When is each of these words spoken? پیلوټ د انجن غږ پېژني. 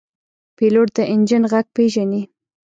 پیلوټ 0.57 0.87
د 0.95 0.97
انجن 1.13 1.43
غږ 1.51 1.65
پېژني. 1.75 2.21